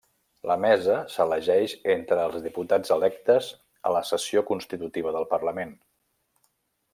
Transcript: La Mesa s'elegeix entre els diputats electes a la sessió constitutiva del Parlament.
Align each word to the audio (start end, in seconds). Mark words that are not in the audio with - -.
La 0.51 0.55
Mesa 0.61 0.93
s'elegeix 1.15 1.75
entre 1.95 2.23
els 2.29 2.39
diputats 2.45 2.93
electes 2.95 3.51
a 3.91 3.93
la 3.97 4.03
sessió 4.13 4.45
constitutiva 4.49 5.15
del 5.19 5.29
Parlament. 5.35 5.77